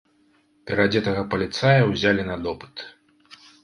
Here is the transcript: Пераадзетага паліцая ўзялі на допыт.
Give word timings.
Пераадзетага 0.71 1.27
паліцая 1.35 1.79
ўзялі 1.93 2.29
на 2.35 2.43
допыт. 2.49 2.75